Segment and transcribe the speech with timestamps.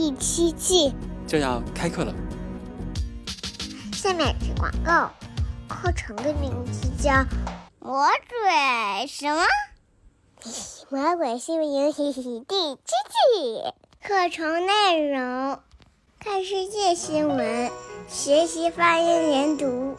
[0.00, 0.94] 第七季
[1.28, 2.14] 就要开课了。
[3.92, 5.10] 下面是广告，
[5.68, 7.10] 课程的名字叫
[7.80, 9.42] 《魔鬼什么？
[10.88, 12.32] 魔鬼新闻营第七季》。
[14.02, 15.60] 课程内容：
[16.18, 17.70] 看世界新闻，
[18.08, 19.98] 学习发音连读，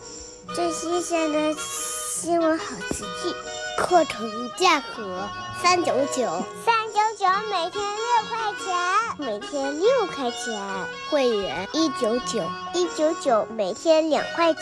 [0.55, 3.35] 最新鲜的新闻好词句。
[3.77, 5.29] 课程价格
[5.61, 8.00] 三九九，三九九每天六
[8.31, 8.73] 块钱，
[9.17, 10.61] 每天六块钱。
[11.09, 12.41] 会员一九九，
[12.73, 14.61] 一九九每天两块九，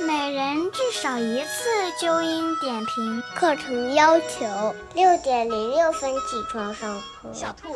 [0.00, 3.22] 每人至少一次纠音点评。
[3.34, 7.32] 课程要求六点零六分起床上课。
[7.32, 7.74] 小兔，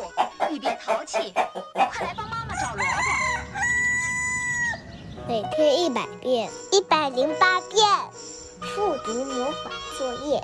[0.51, 1.33] 你别淘气，
[1.73, 2.91] 快来帮妈妈找萝卜。
[5.27, 7.83] 每天一百遍，一百零八遍。
[8.75, 10.43] 复读魔法作业，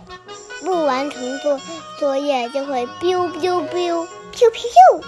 [0.62, 1.62] 不完成作
[2.00, 5.04] 作业就会 biu biu biu biu biu。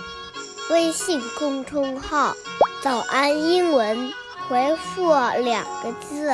[0.71, 2.35] 微信公众号
[2.81, 4.11] “早安英文”，
[4.49, 6.25] 回复两个字，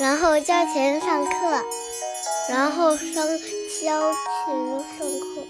[0.00, 1.64] 然后交钱上课，
[2.48, 3.06] 然后上
[3.82, 4.16] 交钱
[4.96, 5.46] 上课。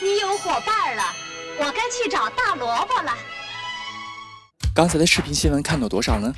[0.00, 1.02] 你有伙伴了，
[1.60, 3.12] 我该去找大萝卜了。
[4.78, 6.32] 刚才的视频新闻看到多少呢？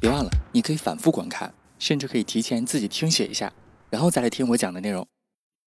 [0.00, 3.52] 别忘了，你可以反复观看，甚至可以提前自己听写一下，
[3.90, 5.06] 然后再来听我讲的内容。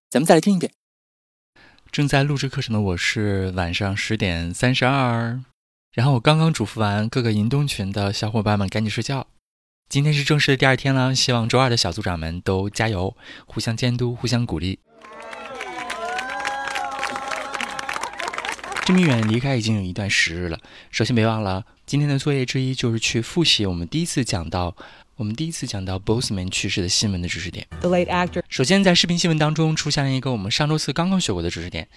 [0.10, 0.70] 咱们再来听一遍。
[1.90, 5.42] 正在录制课程的我是晚上十点三十二，
[5.94, 9.28] 然后我刚刚嘱咐完各个银东群的小伙伴们赶紧睡觉。
[9.88, 13.16] 今天是正式的第二天了，希望周二的小组长们都加油，
[13.46, 14.80] 互相监督，互相鼓励。
[18.84, 20.60] 这么远离开已经有一段时日了。
[20.92, 24.76] 首先别忘了，今天的作业之一就是去复习我们第一次讲到
[25.16, 27.66] 我们第一次讲到 Boseman 去世的新闻的知识点。
[27.80, 28.44] The late actor。
[28.50, 31.88] 首先，在视频新闻当中出现了一个我们上周四刚刚学过的知识点。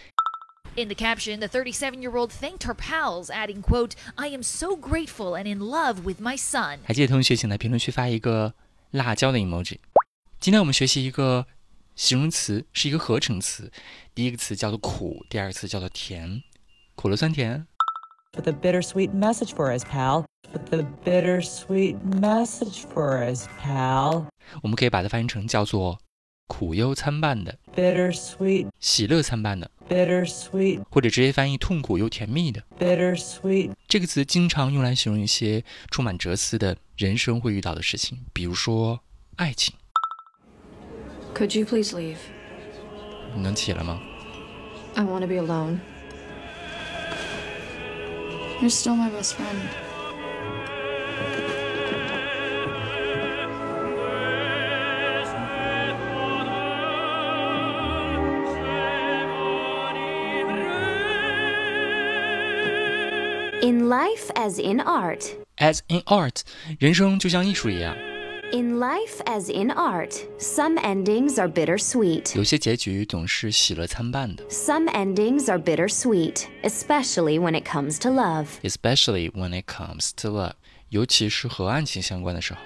[0.76, 5.52] In the caption, the 37-year-old thanked her pals, adding, "quote I am so grateful and
[5.52, 8.54] in love with my son." 还记得同学，请在评论区发一个
[8.92, 9.78] 辣椒的 emoji。
[10.38, 11.44] 今天我们学习一个
[11.96, 13.72] 形容词，是一个合成词。
[14.14, 16.44] 第一个词叫做苦，第二个词叫做甜。
[16.94, 17.66] 苦了酸甜。
[18.35, 20.25] With a bittersweet message for us, pal.
[20.51, 24.27] With a bittersweet message for us, pal.
[24.61, 25.99] 我们可以把它翻译成叫做
[26.47, 33.71] 苦忧参半的，bittersweet，喜乐参半的，bittersweet，或者直接翻译痛苦又甜蜜的，bittersweet。
[33.87, 38.99] 这个词经常用来形容一些充满哲思的人生会遇到的事情，比如说
[39.37, 39.73] 爱情。
[41.33, 42.17] Could you please leave?
[43.33, 43.99] 你能起来吗？
[44.93, 45.79] I want to be alone.
[48.61, 49.59] You're still my best friend.
[63.61, 65.35] In life as in art.
[65.57, 66.41] As in art，
[66.79, 67.95] 人生就像艺术一样。
[68.51, 72.37] In life as in art, some endings are bittersweet.
[72.37, 74.45] 有些结局总是喜乐参半的。
[74.49, 78.47] Some endings are bittersweet, especially when it comes to love.
[78.63, 80.53] Especially when it comes to love，
[80.89, 82.59] 尤其是和爱情相关的时候。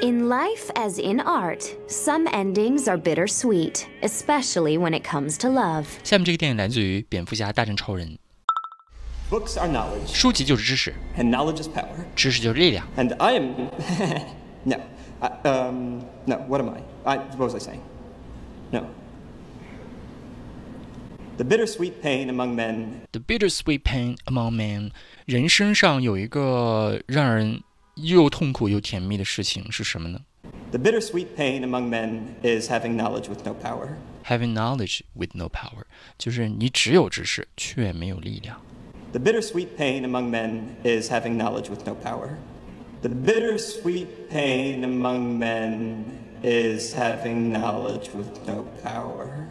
[0.00, 5.84] In life as in art, some endings are bittersweet, especially when it comes to love.
[6.04, 8.08] 下面这个电影来自于《蝙蝠侠大战超人》。
[9.30, 10.14] Books are knowledge.
[10.14, 10.94] 书籍就是知识。
[11.16, 12.04] And knowledge is power.
[12.14, 12.86] 知识就是力量。
[12.96, 13.70] And I am
[14.64, 14.76] no,
[15.20, 16.36] I, um, no.
[16.48, 16.82] What am I?
[17.04, 17.18] I?
[17.36, 17.80] What was I saying?
[18.70, 18.84] No.
[21.38, 23.02] The bittersweet pain among men.
[23.12, 24.92] The bittersweet pain among men.
[25.26, 27.62] 人身上有一个让人
[27.96, 30.20] 又痛苦又甜蜜的事情是什么呢？
[30.70, 33.96] The bittersweet pain among men is having knowledge with no power.
[34.24, 35.84] Having knowledge with no power，
[36.16, 38.60] 就是你只有知识却没有力量。
[39.12, 42.36] the bittersweet pain among men is having knowledge with no power.
[43.02, 49.48] The bittersweet pain among men is having knowledge with no power.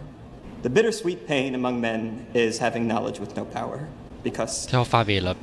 [0.61, 3.87] The bittersweet pain among men is having knowledge with no power.
[4.23, 4.67] Because.
[4.67, 5.35] 他要发威了。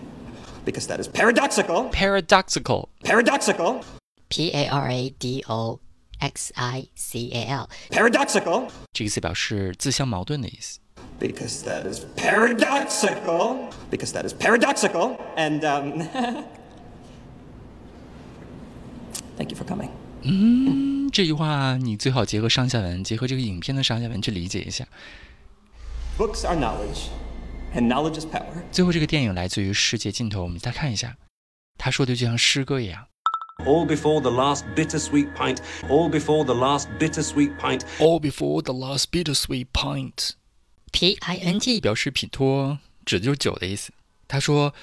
[0.64, 1.90] because that is paradoxical.
[1.90, 3.84] paradoxical Paradoxical.
[4.29, 5.81] P A R A D O
[6.20, 7.70] X I C A L.
[7.90, 8.70] Paradoxical.
[8.93, 10.79] 这个词表示自相矛盾的意思。
[11.19, 13.70] Because that is paradoxical.
[13.90, 15.17] Because that is paradoxical.
[15.37, 16.08] And, um.
[19.37, 19.90] thank you for coming.
[20.23, 24.87] 嗯，这句话你最好结合上下文，结合这个影片的上下文去理解一下。
[26.17, 27.08] Books are knowledge,
[27.75, 28.62] and knowledge is power.
[28.70, 31.17] 最后，这个电影来自于世界尽头，我们再看一下，
[31.76, 33.06] 他说的就像诗歌一样。
[33.64, 35.58] All before the last bittersweet pint.
[35.88, 37.82] All before the last bittersweet pint.
[37.99, 40.34] All before the last bittersweet pint，
[40.93, 43.93] P I N T 表示品托，指的就是酒的意思。
[44.29, 44.75] 他说，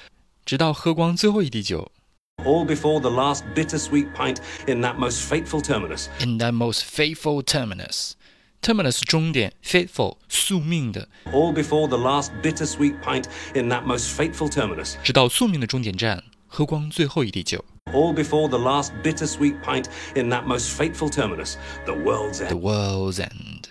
[0.44, 1.90] 直到喝光最后一滴酒
[2.38, 6.06] All before the last bittersweet pint in that most fateful terminus.
[6.20, 13.24] ，in that most faithful terminus。terminus 终点，faithful 宿命的， All before the last bittersweet pint
[13.54, 14.96] in that most fateful terminus.
[15.02, 17.64] 直到宿命的终点站，喝光最后一滴酒。
[17.92, 21.56] All before the last bittersweet pint in that most fateful terminus.
[21.86, 22.60] The world's The end.
[22.60, 23.70] world's end。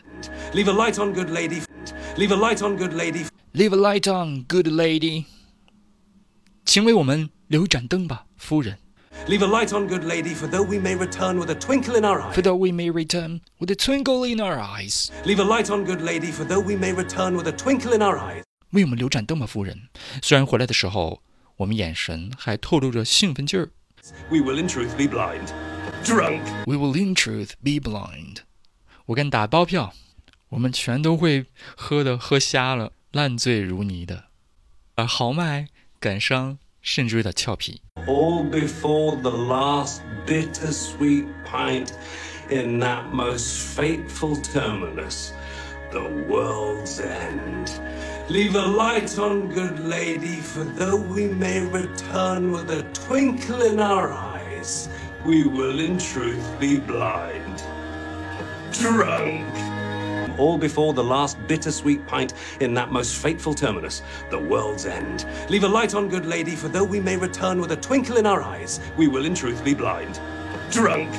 [0.53, 1.61] Leave a light on, good lady.
[2.17, 3.25] Leave a light on, good lady.
[3.53, 5.25] Leave a light on, good lady。
[6.65, 8.77] 请为我们留一盏灯吧，夫人。
[9.27, 12.05] Leave a light on, good lady, for though we may return with a twinkle in
[12.05, 12.33] our eye.
[12.33, 15.83] For though we may return with a twinkle in our eyes， Leave a light on,
[15.83, 18.43] good lady, for though we may return with a twinkle in our eyes.
[18.71, 19.89] 为我们留盏灯吧，夫人。
[20.21, 21.21] 虽然回来的时候，
[21.57, 23.71] 我们眼神还透露着兴奋劲儿。
[24.29, 25.49] We will in truth be blind.
[26.05, 26.41] Drunk.
[26.65, 28.37] We will in truth be blind。
[29.07, 29.93] 我敢打包票，
[30.53, 31.45] 我们全都会
[31.75, 34.25] 喝的喝瞎了，烂醉如泥的，
[34.95, 35.67] 而豪迈、
[35.99, 37.81] 感伤，甚至有点俏皮。
[38.07, 41.91] all before the last bittersweet pint
[42.49, 45.31] in that most fateful terminus,
[45.91, 47.71] the world's end.
[48.29, 53.79] Leave a light on, good lady, for though we may return with a twinkle in
[53.79, 54.87] our eyes,
[55.25, 57.63] we will in truth be blind.
[58.71, 59.45] Drunk.
[60.37, 65.25] All before the last bittersweet pint in that most fateful terminus, the world's end.
[65.49, 68.25] Leave a light on, good lady, for though we may return with a twinkle in
[68.25, 70.19] our eyes, we will in truth be blind.
[70.71, 71.09] Drunk.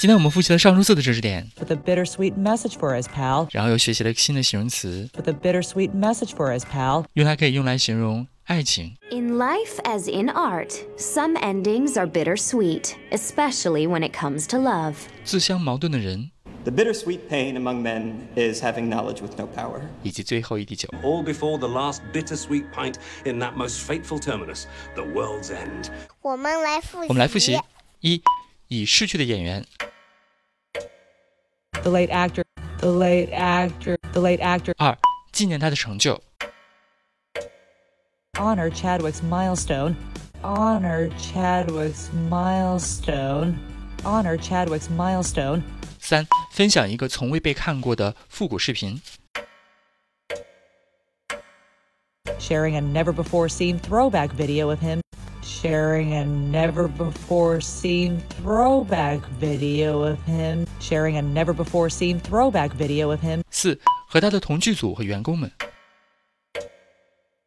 [0.00, 3.46] 今天我们复习了上周四的知识点， With a bittersweet message for us, pal.
[3.52, 7.04] 然后又学习了新的形容词， With a bittersweet message for us, pal.
[7.14, 8.96] 用它可以用来形容爱情。
[9.12, 14.94] In life as in art, some endings are bittersweet, especially when it comes to love.
[15.24, 16.32] 自相矛盾的人，
[16.66, 19.80] The bittersweet pain among men is having knowledge with no power.
[20.02, 20.88] 以及最后一滴酒。
[21.02, 25.90] All before the last bittersweet pint in that most fateful terminus, the world's end.
[26.20, 27.08] 我们来复习。
[27.08, 27.58] 我们来复习：
[28.00, 28.22] 一，
[28.68, 29.64] 已逝去的演员；
[31.82, 32.44] The late actor.
[32.78, 33.96] The late actor.
[34.12, 34.74] The late actor.
[34.76, 34.96] 二，
[35.32, 36.20] 纪念他的成就；
[38.34, 39.96] Honor Chadwick's milestone.
[40.42, 43.54] Honor Chadwick's milestone.
[44.04, 45.62] Honor Chadwick's milestone.
[46.06, 49.00] 三，分享一个从未被看过的复古视频；
[52.38, 55.00] Sharing a never before seen throwback video of him.
[55.42, 60.66] Sharing a never before seen throwback video of him.
[60.80, 65.48] Sharing a never before seen throwback video of him 四，和他的同剧组和员工们；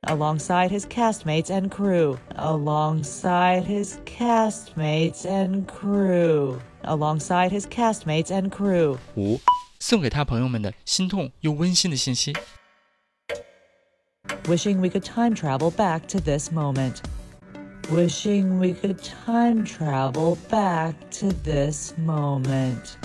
[0.01, 2.17] alongside his castmates and crew.
[2.35, 6.59] Alongside his castmates and crew.
[6.83, 8.97] Alongside his castmates and crew.
[9.15, 9.39] 五，
[9.79, 12.33] 送给他朋友们的心痛又温馨的信息；
[14.45, 16.97] Wishing we could time travel back to this moment.
[17.89, 22.95] Wishing we could time travel back to this moment.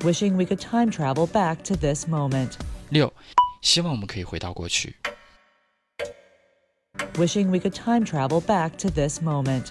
[0.00, 2.52] Wishing we could time travel back to this moment.
[2.90, 3.12] 六，
[3.62, 4.94] 希望我们可以回到过去；
[7.14, 9.66] Wishing we could time travel back to this moment.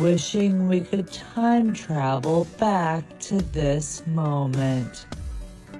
[0.00, 5.06] Wishing we could time travel back to this moment.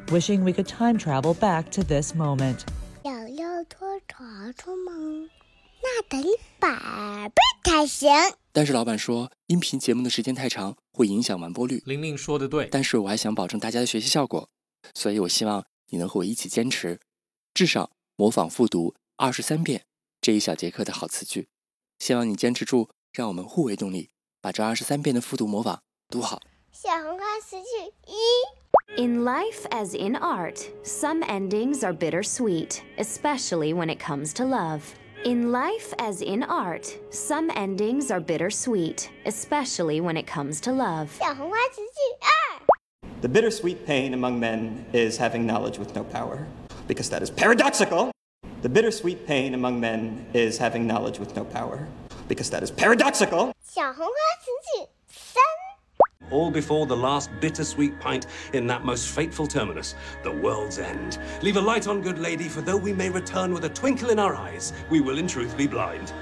[0.09, 2.61] Wishing we could time travel back to this moment.
[3.03, 4.93] 想要拖床床吗？
[5.83, 6.23] 那得
[6.61, 8.09] 百倍才行。
[8.53, 11.83] 但是老板说，音频节目的时间太长，会影响完播率。
[11.85, 14.49] 玲玲说的对，但是我还想保证大家的学习效果，
[14.95, 17.01] 所以我希望你能和我一起坚持，
[17.53, 19.85] 至少模仿复读二十三遍
[20.21, 21.49] 这一小节课的好词句。
[21.99, 24.10] 希望你坚持住，让我们互为动力，
[24.42, 26.42] 把这二十三遍的复读模仿读好。
[26.72, 29.02] 小红花词句一。
[29.02, 34.82] In life as in art, some endings are bittersweet, especially when it comes to love.
[35.24, 41.10] In life as in art, some endings are bittersweet, especially when it comes to love.
[41.20, 42.30] 小红花词句二。
[43.22, 46.46] The bittersweet pain among men is having knowledge with no power.
[46.88, 48.12] Because that is paradoxical.
[48.62, 51.88] The bittersweet pain among men is having knowledge with no power,
[52.28, 53.54] because that is paradoxical.
[53.64, 55.42] 小红花词句三，
[56.32, 61.18] All before the last bittersweet pint in that most fateful terminus, the world's end.
[61.42, 64.20] Leave a light on, good lady, for though we may return with a twinkle in
[64.20, 66.14] our eyes, we will in truth be blind.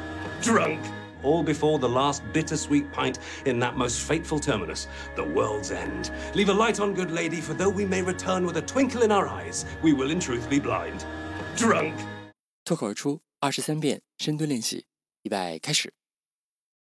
[0.42, 0.80] Drunk!
[1.24, 6.12] All before the last bittersweet pint in that most fateful terminus, the world's end.
[6.36, 9.12] Leave a light on, good lady, for though we may return with a twinkle in
[9.12, 11.04] our eyes, we will in truth be blind.
[11.58, 11.96] Drunk!
[12.64, 14.86] 脱口而出二十三遍深蹲练习，
[15.24, 15.94] 预备开始。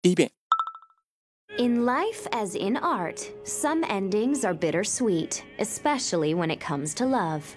[0.01, 0.31] 第一遍，
[1.57, 7.55] In life, as in art, some endings are bittersweet, especially when it comes to love.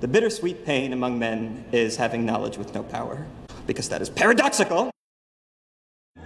[0.00, 3.26] The bittersweet pain among men is having knowledge with no power,
[3.66, 4.90] because that is paradoxical.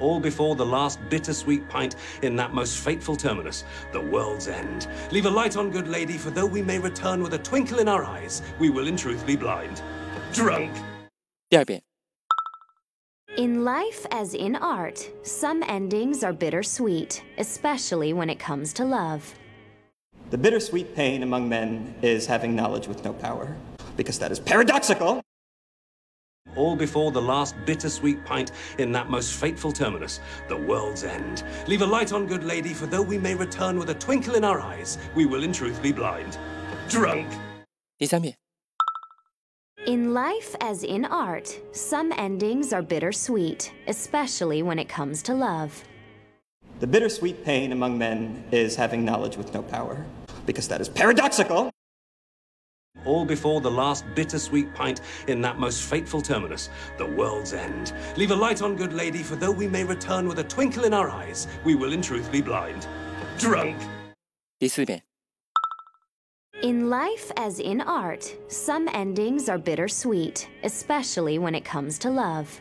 [0.00, 4.88] All before the last bittersweet pint in that most fateful terminus, the world's end.
[5.12, 7.88] Leave a light on, good lady, for though we may return with a twinkle in
[7.88, 9.80] our eyes, we will in truth be blind.
[10.34, 10.72] Drunk!
[11.48, 11.82] 第二遍，
[13.38, 19.34] In life, as in art, some endings are bittersweet, especially when it comes to love.
[20.30, 23.56] The bittersweet pain among men is having knowledge with no power,
[23.96, 25.20] because that is paradoxical.
[26.54, 31.42] All before the last bittersweet pint in that most fateful terminus, the world's end.
[31.66, 34.44] Leave a light on, good lady, for though we may return with a twinkle in
[34.44, 36.38] our eyes, we will in truth be blind.
[36.88, 37.26] Drunk!
[37.98, 38.36] 第三遍，
[39.88, 45.84] In life, as in art, some endings are bittersweet, especially when it comes to love.
[46.80, 50.06] The bittersweet pain among men is having knowledge with no power,
[50.46, 51.70] because that is paradoxical.
[53.04, 57.92] All before the last bittersweet pint in that most fateful terminus, the world's end.
[58.16, 60.94] Leave a light on, good lady, for though we may return with a twinkle in
[60.94, 62.86] our eyes, we will in truth be blind.
[63.38, 63.76] Drunk!
[64.58, 65.02] 第四遍，
[66.64, 72.58] In life, as in art, some endings are bittersweet, especially when it comes to love.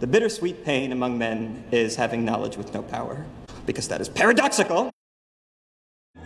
[0.00, 3.24] The bittersweet pain among men is having knowledge with no power,
[3.64, 4.90] because that is paradoxical.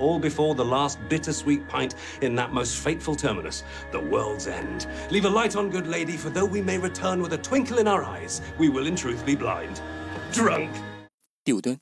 [0.01, 3.63] All before the last bittersweet pint in that most fateful terminus,
[3.93, 4.89] the world's end.
[5.13, 7.87] Leave a light on, good lady, for though we may return with a twinkle in
[7.87, 9.81] our eyes, we will in truth be blind.
[10.33, 10.69] Drunk!
[11.45, 11.79] 第五蹲，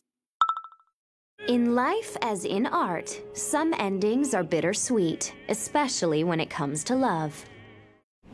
[1.50, 7.45] In life, as in art, some endings are bittersweet, especially when it comes to love.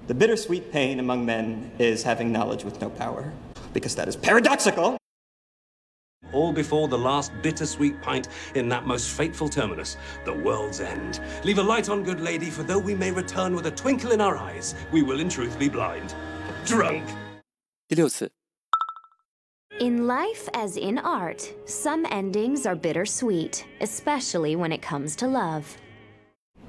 [0.07, 3.33] The bittersweet pain among men is having knowledge with no power,
[3.73, 4.99] because that is paradoxical.
[6.35, 9.97] All before the last bittersweet pint in that most fateful terminus,
[10.27, 11.19] the world's end.
[11.43, 14.21] Leave a light on, good lady, for though we may return with a twinkle in
[14.21, 16.15] our eyes, we will in truth be blind.
[16.67, 17.03] Drunk!
[17.89, 18.31] 第六次，
[19.82, 25.76] in life, as in art, some endings are bittersweet, especially when it comes to love.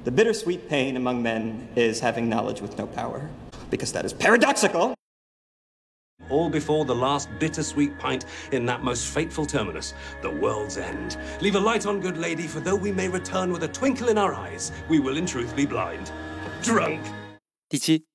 [0.04, 3.28] The bittersweet pain among men is having knowledge with no power,
[3.68, 4.94] because that is paradoxical.
[6.30, 9.92] All before the last bittersweet pint in that most fateful terminus,
[10.22, 11.18] the world's end.
[11.42, 14.16] Leave a light on, good lady, for though we may return with a twinkle in
[14.16, 16.10] our eyes, we will in truth be blind.
[16.62, 17.02] Drunk!
[17.68, 18.06] 第七，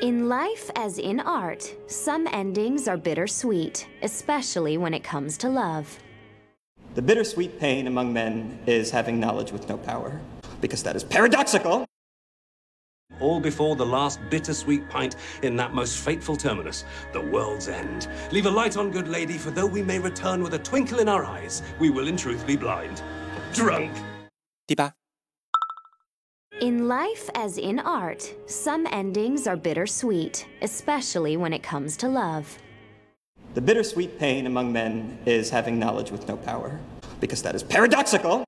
[0.00, 5.98] In life, as in art, some endings are bittersweet, especially when it comes to love.
[6.94, 10.18] The bittersweet pain among men is having knowledge with no power,
[10.62, 11.84] because that is paradoxical.
[13.20, 18.08] All before the last bittersweet pint in that most fateful terminus, the world's end.
[18.32, 21.10] Leave a light on, good lady, for though we may return with a twinkle in
[21.10, 23.02] our eyes, we will in truth be blind.
[23.52, 23.92] Drunk!
[24.66, 24.94] 第八，
[26.60, 32.58] In life, as in art, some endings are bittersweet, especially when it comes to love.
[33.54, 36.78] The bittersweet pain among men is having knowledge with no power,
[37.18, 38.44] because that is paradoxical.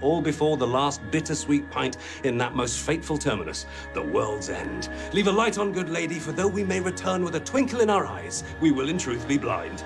[0.00, 4.90] All before the last bittersweet pint in that most fateful terminus, the world's end.
[5.12, 7.90] Leave a light on, good lady, for though we may return with a twinkle in
[7.90, 9.84] our eyes, we will in truth be blind.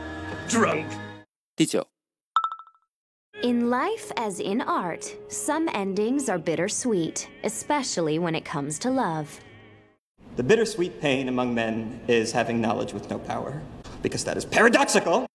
[0.49, 0.87] Drunk!
[1.57, 1.87] 第九，
[3.44, 9.40] In life, as in art, some endings are bittersweet, especially when it comes to love.
[10.36, 13.60] The bittersweet pain among men is having knowledge with no power,
[14.04, 15.26] because that is paradoxical.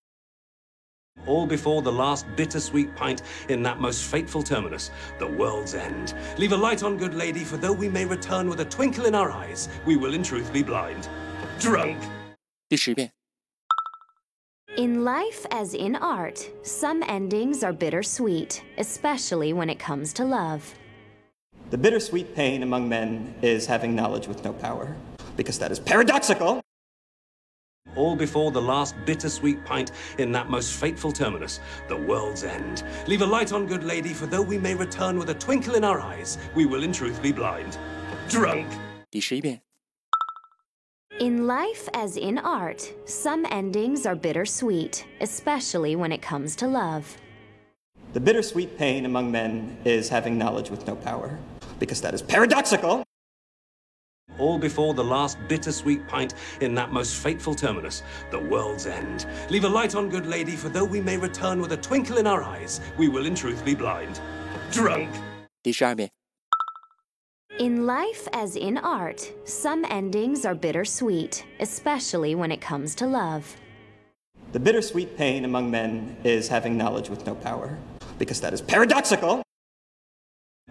[1.26, 6.14] All before the last bittersweet pint in that most fateful terminus, the world's end.
[6.38, 9.16] Leave a light on, good lady, for though we may return with a twinkle in
[9.16, 11.08] our eyes, we will in truth be blind.
[11.58, 11.98] Drunk!
[12.68, 13.10] 第十遍，
[14.76, 20.74] In life, as in art, some endings are bittersweet, especially when it comes to love.
[21.70, 24.94] The bittersweet pain among men is having knowledge with no power,
[25.34, 26.60] because that is paradoxical.
[27.96, 32.84] All before the last bittersweet pint in that most fateful terminus, the world's end.
[33.06, 35.84] Leave a light on, good lady, for though we may return with a twinkle in
[35.84, 37.78] our eyes, we will in truth be blind.
[38.28, 38.66] Drunk!
[39.10, 39.62] 第十一遍。
[41.20, 47.16] In life as in art, some endings are bittersweet, especially when it comes to love.
[48.12, 51.38] The bittersweet pain among men is having knowledge with no power,
[51.78, 53.02] because that is paradoxical.
[54.38, 59.24] All before the last bittersweet pint in that most fateful terminus, the world's end.
[59.48, 62.26] Leave a light on, good lady, for though we may return with a twinkle in
[62.26, 64.20] our eyes, we will in truth be blind.
[64.70, 65.08] Drunk.
[65.62, 66.10] 第十二遍。
[67.58, 73.56] In life as in art, some endings are bittersweet, especially when it comes to love.
[74.52, 77.78] The bittersweet pain among men is having knowledge with no power,
[78.18, 79.42] because that is paradoxical.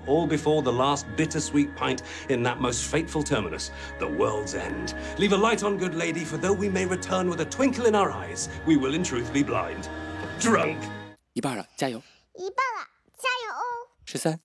[0.06, 4.94] All before the last bittersweet pint in that most fateful terminus, the world's end.
[5.18, 7.96] Leave a light on, good lady, for though we may return with a twinkle in
[7.96, 9.90] our eyes, we will in truth be blind.
[10.40, 10.78] Drunk.
[11.34, 12.00] 一半了，加油！
[12.36, 13.90] 一半了，加油哦！
[14.06, 14.40] 十三、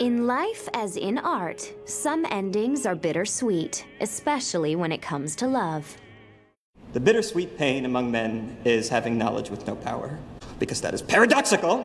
[0.00, 5.98] In life as in art, some endings are bittersweet, especially when it comes to love.
[6.94, 10.18] The bittersweet pain among men is having knowledge with no power,
[10.58, 11.82] because that is paradoxical.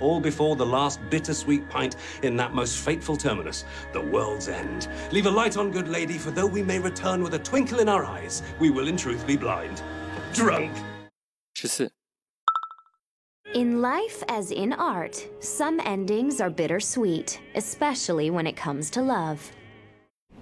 [0.00, 4.88] All before the last bittersweet pint in that most fateful terminus, the world's end.
[5.12, 7.88] Leave a light on, good lady, for though we may return with a twinkle in
[7.88, 9.80] our eyes, we will in truth be blind.
[10.34, 10.72] Drunk.
[11.54, 11.92] 十四、
[13.54, 19.52] In life as in art, some endings are bittersweet, especially when it comes to love.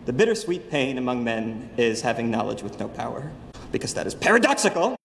[0.07, 3.31] The bittersweet pain among men is having knowledge with no power,
[3.71, 4.97] because that is paradoxical.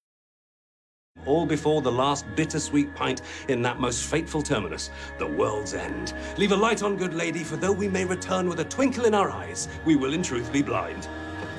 [1.26, 6.14] All before the last bittersweet pint in that most fateful terminus, the world's end.
[6.38, 9.14] Leave a light on, good lady, for though we may return with a twinkle in
[9.14, 11.10] our eyes, we will in truth be blind.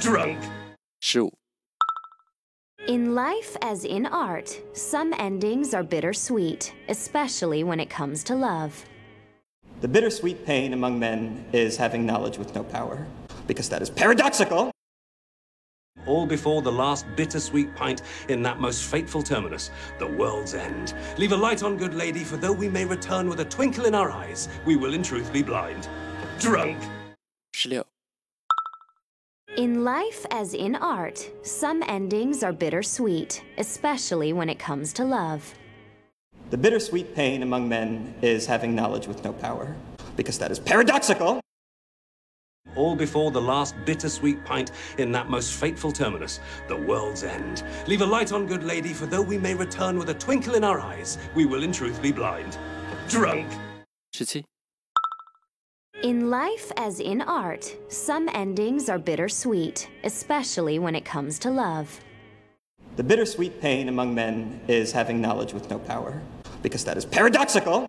[0.01, 0.39] Drunk.
[1.01, 1.38] 十五、
[2.89, 8.83] In life as in art, some endings are bittersweet, especially when it comes to love.
[9.83, 13.07] The bittersweet pain among men is having knowledge with no power,
[13.47, 14.71] because that is paradoxical.
[16.07, 20.95] All before the last bittersweet pint in that most fateful terminus, the world's end.
[21.19, 23.95] Leave a light on, good lady, for though we may return with a twinkle in
[23.95, 25.87] our eyes, we will in truth be blind.
[26.41, 26.79] Drunk.
[27.53, 27.85] 十六、
[29.59, 35.53] In life as in art, some endings are bittersweet, especially when it comes to love.
[36.51, 39.75] The bittersweet pain among men is having knowledge with no power,
[40.15, 41.41] because that is paradoxical.
[42.77, 47.65] All before the last bittersweet pint in that most fateful terminus, the world's end.
[47.89, 50.63] Leave a light on, good lady, for though we may return with a twinkle in
[50.63, 52.57] our eyes, we will in truth be blind.
[53.09, 53.49] Drunk.
[54.13, 54.45] 十七、
[56.05, 62.01] In life as in art, some endings are bittersweet, especially when it comes to love.
[62.95, 66.23] The bittersweet pain among men is having knowledge with no power,
[66.63, 67.89] because that is paradoxical.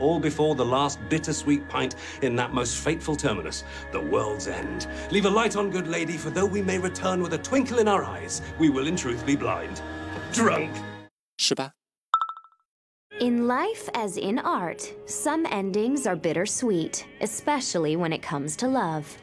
[0.00, 4.86] All before the last bittersweet pint in that most fateful terminus, the world's end.
[5.10, 7.88] Leave a light on, good lady, for though we may return with a twinkle in
[7.88, 9.80] our eyes, we will in truth be blind.
[10.30, 10.70] Drunk.
[11.38, 11.75] 十八、
[13.18, 19.16] In life as in art, some endings are bittersweet, especially when it comes to love.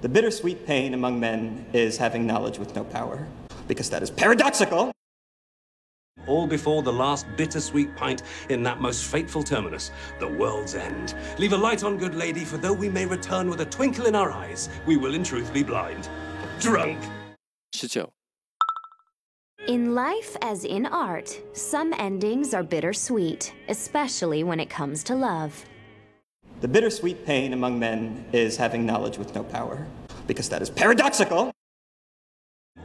[0.00, 3.26] The bittersweet pain among men is having knowledge with no power,
[3.68, 4.90] because that is paradoxical.
[6.26, 11.14] All before the last bittersweet pint in that most fateful terminus, the world's end.
[11.38, 14.14] Leave a light on, good lady, for though we may return with a twinkle in
[14.14, 16.08] our eyes, we will in truth be blind.
[16.58, 16.98] Drunk.
[17.72, 18.13] 十九、
[19.66, 25.64] In life as in art, some endings are bittersweet, especially when it comes to love.
[26.60, 29.86] The bittersweet pain among men is having knowledge with no power,
[30.26, 31.50] because that is paradoxical.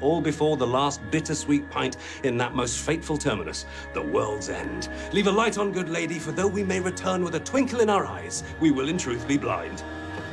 [0.02, 4.88] All before the last bittersweet pint in that most fateful terminus, the world's end.
[5.12, 7.90] Leave a light on, good lady, for though we may return with a twinkle in
[7.90, 9.84] our eyes, we will in truth be blind.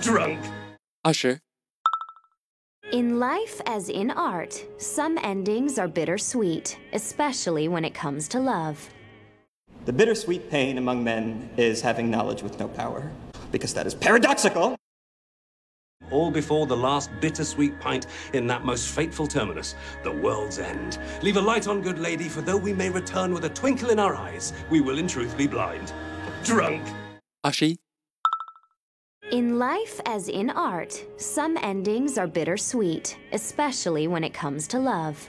[0.01, 0.39] Drunk.
[1.03, 1.41] 二十、
[2.93, 8.91] in life, as in art, some endings are bittersweet, especially when it comes to love.
[9.87, 13.11] The bittersweet pain among men is having knowledge with no power,
[13.51, 14.77] because that is paradoxical.
[16.13, 21.01] All before the last bittersweet pint in that most fateful terminus, the world's end.
[21.23, 23.99] Leave a light on, good lady, for though we may return with a twinkle in
[23.99, 25.93] our eyes, we will in truth be blind.
[26.45, 26.87] Drunk!
[27.43, 27.79] Ashy
[29.33, 35.29] in life, as in art, some endings are bittersweet, especially when it comes to love.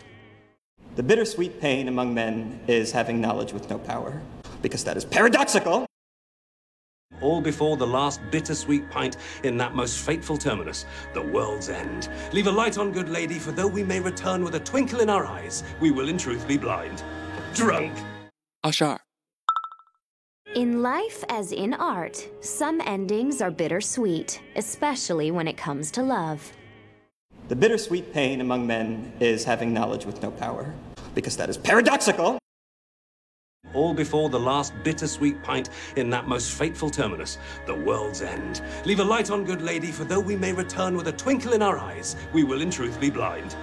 [0.95, 4.21] The bittersweet pain among men is having knowledge with no power,
[4.61, 5.87] because that is paradoxical.
[7.21, 12.07] All before the last bittersweet pint in that most fateful terminus, the world's end.
[12.33, 15.09] Leave a light on, good lady, for though we may return with a twinkle in
[15.09, 17.03] our eyes, we will in truth be blind.
[17.55, 17.97] Drunk!
[18.63, 18.99] Ashar.
[20.54, 26.52] In life, as in art, some endings are bittersweet, especially when it comes to love.
[27.48, 30.74] The bittersweet pain among men is having knowledge with no power,
[31.14, 32.38] because that is paradoxical.
[33.72, 38.60] All before the last bittersweet pint in that most fateful terminus, the world's end.
[38.84, 41.62] Leave a light on, good lady, for though we may return with a twinkle in
[41.62, 43.56] our eyes, we will in truth be blind.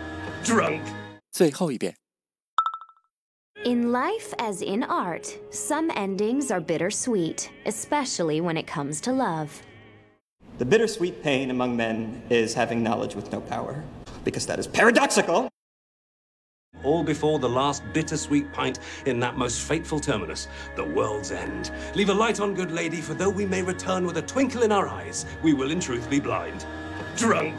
[0.43, 0.81] Drunk.
[1.31, 1.95] 最后一遍。
[3.64, 9.62] In life, as in art, some endings are bittersweet, especially when it comes to love.
[10.58, 13.82] The bittersweet pain among men is having knowledge with no power,
[14.22, 15.48] because that is paradoxical.
[16.82, 20.46] All before the last bittersweet pint in that most fateful terminus,
[20.76, 21.72] the world's end.
[21.94, 24.72] Leave a light on, good lady, for though we may return with a twinkle in
[24.72, 26.66] our eyes, we will in truth be blind.
[27.16, 27.58] Drunk.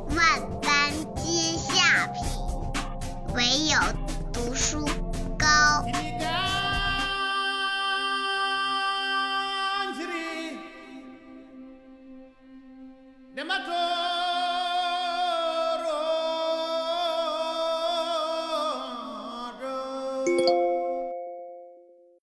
[3.71, 3.77] 有
[4.33, 4.85] 读书
[5.39, 5.47] 高。